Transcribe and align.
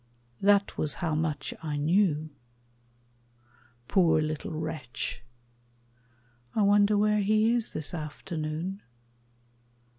That 0.41 0.79
was 0.79 0.95
how 0.95 1.13
much 1.13 1.53
I 1.61 1.77
knew. 1.77 2.31
Poor 3.87 4.19
little 4.19 4.49
wretch! 4.59 5.21
I 6.55 6.63
wonder 6.63 6.97
where 6.97 7.19
he 7.19 7.53
is 7.53 7.73
This 7.73 7.93
afternoon. 7.93 8.81